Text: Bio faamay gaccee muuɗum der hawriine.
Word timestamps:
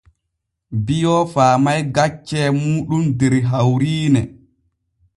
Bio 0.85 1.13
faamay 1.33 1.79
gaccee 1.95 2.47
muuɗum 2.59 3.03
der 3.19 3.33
hawriine. 3.49 4.21